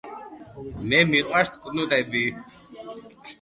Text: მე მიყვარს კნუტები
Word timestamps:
მე 0.87 0.99
მიყვარს 1.11 1.53
კნუტები 1.67 2.25